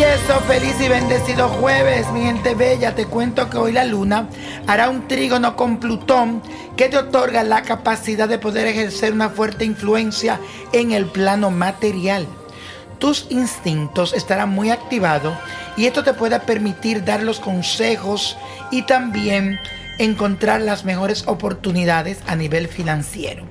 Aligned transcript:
Y 0.00 0.02
eso, 0.02 0.40
feliz 0.48 0.76
y 0.80 0.88
bendecido 0.88 1.46
jueves, 1.50 2.10
mi 2.12 2.22
gente 2.22 2.54
bella. 2.54 2.94
Te 2.94 3.04
cuento 3.04 3.50
que 3.50 3.58
hoy 3.58 3.72
la 3.72 3.84
luna 3.84 4.30
hará 4.66 4.88
un 4.88 5.06
trígono 5.06 5.56
con 5.56 5.78
Plutón 5.78 6.42
que 6.74 6.88
te 6.88 6.96
otorga 6.96 7.42
la 7.42 7.60
capacidad 7.60 8.26
de 8.26 8.38
poder 8.38 8.66
ejercer 8.66 9.12
una 9.12 9.28
fuerte 9.28 9.66
influencia 9.66 10.40
en 10.72 10.92
el 10.92 11.04
plano 11.04 11.50
material. 11.50 12.26
Tus 12.98 13.26
instintos 13.28 14.14
estarán 14.14 14.48
muy 14.48 14.70
activados 14.70 15.36
y 15.76 15.84
esto 15.84 16.02
te 16.02 16.14
puede 16.14 16.40
permitir 16.40 17.04
dar 17.04 17.22
los 17.22 17.38
consejos 17.38 18.38
y 18.70 18.86
también 18.86 19.60
encontrar 19.98 20.62
las 20.62 20.86
mejores 20.86 21.24
oportunidades 21.26 22.20
a 22.26 22.36
nivel 22.36 22.68
financiero. 22.68 23.44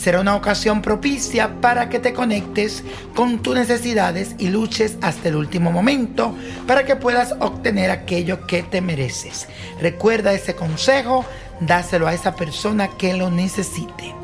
Será 0.00 0.22
una 0.22 0.34
ocasión 0.34 0.80
propicia 0.80 1.60
para 1.60 1.90
que 1.90 1.98
te 1.98 2.14
conectes 2.14 2.82
con 3.14 3.40
tus 3.40 3.54
necesidades 3.54 4.34
y 4.38 4.48
luches 4.48 4.96
hasta 5.02 5.28
el 5.28 5.36
último 5.36 5.70
momento 5.70 6.34
para 6.66 6.86
que 6.86 6.96
puedas 6.96 7.34
obtener 7.38 7.90
aquello 7.90 8.46
que 8.46 8.62
te 8.62 8.80
mereces. 8.80 9.46
Recuerda 9.78 10.32
ese 10.32 10.54
consejo, 10.54 11.26
dáselo 11.60 12.06
a 12.06 12.14
esa 12.14 12.34
persona 12.34 12.88
que 12.96 13.12
lo 13.12 13.30
necesite. 13.30 14.14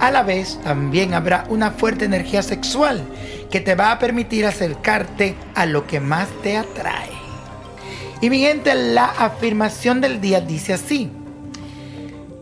A 0.00 0.10
la 0.10 0.24
vez, 0.24 0.58
también 0.64 1.14
habrá 1.14 1.44
una 1.48 1.70
fuerte 1.70 2.06
energía 2.06 2.42
sexual 2.42 3.04
que 3.52 3.60
te 3.60 3.76
va 3.76 3.92
a 3.92 4.00
permitir 4.00 4.46
acercarte 4.46 5.36
a 5.54 5.64
lo 5.64 5.86
que 5.86 6.00
más 6.00 6.26
te 6.42 6.56
atrae. 6.56 7.10
Y 8.20 8.30
mi 8.30 8.40
gente, 8.40 8.74
la 8.74 9.04
afirmación 9.04 10.00
del 10.00 10.20
día 10.20 10.40
dice 10.40 10.72
así. 10.72 11.08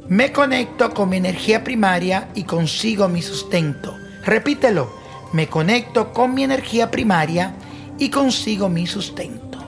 Me 0.09 0.33
conecto 0.33 0.95
con 0.95 1.11
mi 1.11 1.19
energía 1.19 1.63
primaria 1.63 2.29
y 2.35 2.45
consigo 2.45 3.09
mi 3.09 3.21
sustento. 3.21 3.95
Repítelo. 4.25 4.91
Me 5.35 5.49
conecto 5.49 6.15
con 6.15 6.33
mi 6.33 6.45
energía 6.45 6.91
primaria 6.91 7.53
y 7.99 8.09
consigo 8.09 8.71
mi 8.71 8.87
sustento. 8.87 9.59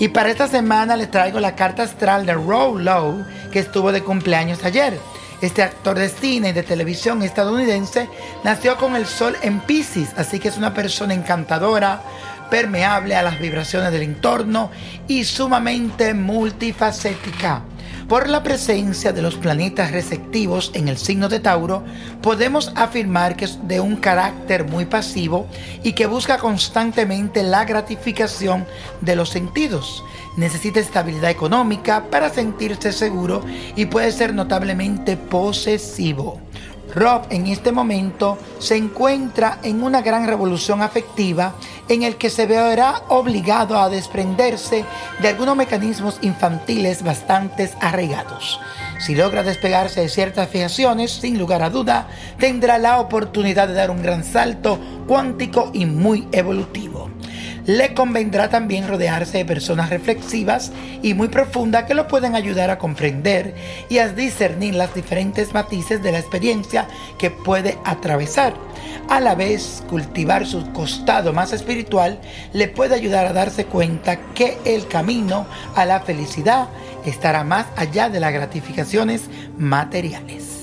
Y 0.00 0.08
para 0.08 0.30
esta 0.30 0.48
semana 0.48 0.96
les 0.96 1.12
traigo 1.12 1.38
la 1.38 1.54
carta 1.54 1.84
astral 1.84 2.26
de 2.26 2.34
Row 2.34 2.76
Lowe, 2.76 3.24
que 3.52 3.60
estuvo 3.60 3.92
de 3.92 4.02
cumpleaños 4.02 4.64
ayer. 4.64 4.98
Este 5.40 5.62
actor 5.62 5.96
de 5.96 6.08
cine 6.08 6.48
y 6.48 6.52
de 6.52 6.64
televisión 6.64 7.22
estadounidense 7.22 8.08
nació 8.42 8.76
con 8.76 8.96
el 8.96 9.06
sol 9.06 9.36
en 9.42 9.60
Pisces, 9.60 10.08
así 10.16 10.40
que 10.40 10.48
es 10.48 10.56
una 10.56 10.74
persona 10.74 11.14
encantadora, 11.14 12.02
permeable 12.50 13.14
a 13.14 13.22
las 13.22 13.38
vibraciones 13.38 13.92
del 13.92 14.02
entorno 14.02 14.72
y 15.06 15.22
sumamente 15.22 16.14
multifacética. 16.14 17.62
Por 18.08 18.28
la 18.28 18.42
presencia 18.42 19.14
de 19.14 19.22
los 19.22 19.36
planetas 19.36 19.90
receptivos 19.90 20.72
en 20.74 20.88
el 20.88 20.98
signo 20.98 21.30
de 21.30 21.40
Tauro, 21.40 21.82
podemos 22.20 22.70
afirmar 22.76 23.34
que 23.34 23.46
es 23.46 23.66
de 23.66 23.80
un 23.80 23.96
carácter 23.96 24.68
muy 24.68 24.84
pasivo 24.84 25.46
y 25.82 25.92
que 25.92 26.04
busca 26.04 26.36
constantemente 26.36 27.42
la 27.42 27.64
gratificación 27.64 28.66
de 29.00 29.16
los 29.16 29.30
sentidos. 29.30 30.04
Necesita 30.36 30.80
estabilidad 30.80 31.30
económica 31.30 32.04
para 32.10 32.28
sentirse 32.28 32.92
seguro 32.92 33.42
y 33.74 33.86
puede 33.86 34.12
ser 34.12 34.34
notablemente 34.34 35.16
posesivo. 35.16 36.40
Rob 36.94 37.22
en 37.30 37.46
este 37.46 37.72
momento 37.72 38.38
se 38.58 38.76
encuentra 38.76 39.58
en 39.62 39.82
una 39.82 40.02
gran 40.02 40.26
revolución 40.26 40.82
afectiva 40.82 41.54
en 41.88 42.02
el 42.02 42.16
que 42.16 42.30
se 42.30 42.46
verá 42.46 43.02
obligado 43.08 43.78
a 43.78 43.88
desprenderse 43.88 44.84
de 45.20 45.28
algunos 45.28 45.56
mecanismos 45.56 46.18
infantiles 46.22 47.02
bastante 47.02 47.70
arraigados. 47.80 48.60
Si 49.00 49.14
logra 49.14 49.42
despegarse 49.42 50.00
de 50.00 50.08
ciertas 50.08 50.48
fijaciones, 50.48 51.10
sin 51.10 51.38
lugar 51.38 51.62
a 51.62 51.70
duda, 51.70 52.08
tendrá 52.38 52.78
la 52.78 53.00
oportunidad 53.00 53.68
de 53.68 53.74
dar 53.74 53.90
un 53.90 54.02
gran 54.02 54.24
salto 54.24 54.78
cuántico 55.06 55.70
y 55.72 55.86
muy 55.86 56.28
evolutivo 56.32 56.93
le 57.66 57.94
convendrá 57.94 58.48
también 58.48 58.88
rodearse 58.88 59.38
de 59.38 59.44
personas 59.44 59.90
reflexivas 59.90 60.72
y 61.02 61.14
muy 61.14 61.28
profundas 61.28 61.84
que 61.84 61.94
lo 61.94 62.08
pueden 62.08 62.34
ayudar 62.34 62.70
a 62.70 62.78
comprender 62.78 63.54
y 63.88 63.98
a 63.98 64.08
discernir 64.08 64.74
las 64.74 64.94
diferentes 64.94 65.54
matices 65.54 66.02
de 66.02 66.12
la 66.12 66.18
experiencia 66.18 66.86
que 67.18 67.30
puede 67.30 67.78
atravesar. 67.84 68.54
A 69.08 69.20
la 69.20 69.34
vez, 69.34 69.82
cultivar 69.88 70.46
su 70.46 70.72
costado 70.72 71.32
más 71.32 71.52
espiritual 71.52 72.20
le 72.52 72.68
puede 72.68 72.94
ayudar 72.94 73.26
a 73.26 73.32
darse 73.32 73.66
cuenta 73.66 74.18
que 74.34 74.58
el 74.64 74.86
camino 74.88 75.46
a 75.74 75.84
la 75.84 76.00
felicidad 76.00 76.68
estará 77.04 77.44
más 77.44 77.66
allá 77.76 78.08
de 78.08 78.20
las 78.20 78.32
gratificaciones 78.32 79.22
materiales. 79.58 80.54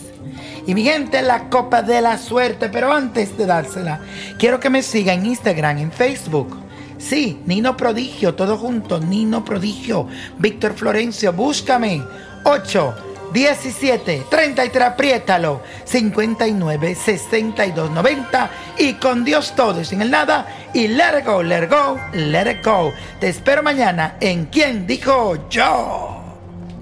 Y 0.68 0.76
mi 0.76 0.84
gente, 0.84 1.22
la 1.22 1.50
copa 1.50 1.82
de 1.82 2.02
la 2.02 2.18
suerte. 2.18 2.70
Pero 2.70 2.94
antes 2.94 3.36
de 3.38 3.46
dársela, 3.46 4.02
quiero 4.38 4.60
que 4.60 4.70
me 4.70 4.84
siga 4.84 5.14
en 5.14 5.26
Instagram, 5.26 5.80
en 5.80 5.92
Facebook 5.92 6.61
Sí, 7.02 7.40
Nino 7.46 7.76
Prodigio, 7.76 8.36
todo 8.36 8.58
junto, 8.58 9.00
Nino 9.00 9.44
Prodigio, 9.44 10.08
Víctor 10.38 10.74
Florencio, 10.74 11.34
búscame. 11.34 12.02
8, 12.44 12.96
17, 13.34 14.26
33, 14.30 14.84
apriétalo. 14.84 15.62
59, 15.84 16.96
62, 16.96 17.92
90. 17.92 18.52
Y 18.78 18.94
con 18.94 19.26
Dios 19.26 19.54
todo 19.56 19.82
y 19.82 19.86
sin 19.86 20.02
el 20.02 20.12
nada. 20.12 20.70
Y 20.74 20.88
let 20.88 21.20
it 21.20 21.26
go, 21.26 21.42
let 21.42 21.68
go, 21.68 22.00
let 22.14 22.50
it 22.52 22.64
go. 22.64 22.94
Te 23.20 23.30
espero 23.30 23.64
mañana 23.64 24.18
en 24.22 24.46
Quien 24.46 24.86
Dijo 24.86 25.50
Yo. 25.50 26.18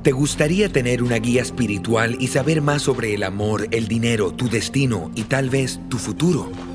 ¿Te 0.03 0.11
gustaría 0.11 0.69
tener 0.69 1.01
una 1.01 1.17
guía 1.17 1.41
espiritual 1.41 2.17
y 2.19 2.27
saber 2.27 2.61
más 2.61 2.83
sobre 2.83 3.13
el 3.13 3.23
amor, 3.23 3.67
el 3.71 3.87
dinero, 3.87 4.31
tu 4.31 4.49
destino 4.49 5.11
y 5.15 5.23
tal 5.23 5.49
vez 5.49 5.79
tu 5.89 5.97
futuro? 5.97 6.51